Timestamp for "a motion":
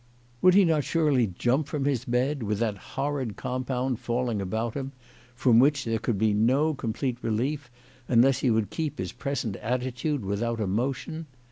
10.59-11.27